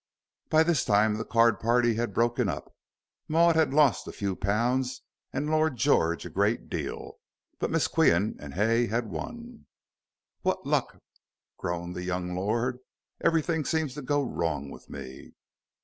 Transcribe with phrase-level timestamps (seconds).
[0.49, 2.73] By this time the card party had broken up.
[3.27, 7.19] Maud had lost a few pounds, and Lord George a great deal.
[7.59, 9.67] But Miss Qian and Hay had won.
[10.41, 10.97] "What luck,"
[11.57, 12.79] groaned the young lord.
[13.23, 15.35] "Everything seems to go wrong with me."